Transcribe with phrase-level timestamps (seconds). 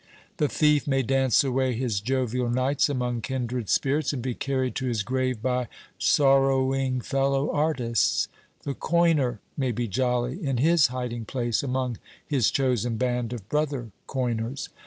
[0.37, 4.87] The thief may dance away his jovial nights among kindred spirits, and be carried to
[4.87, 5.67] his grave by
[5.99, 8.27] sorrowing fellow artists.
[8.63, 13.91] The coiner may be jolly in his hiding place among his chosen band of brother
[14.07, 14.69] coiners.